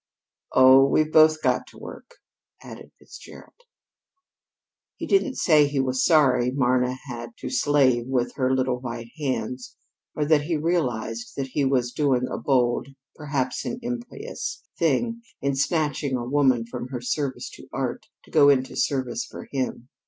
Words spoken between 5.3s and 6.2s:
say he was